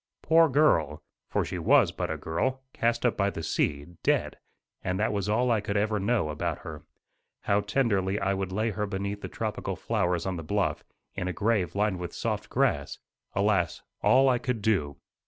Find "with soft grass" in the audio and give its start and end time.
11.99-12.97